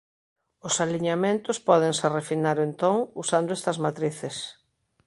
[0.67, 4.35] Os aliñamentos pódense refinar entón usando estas matrices.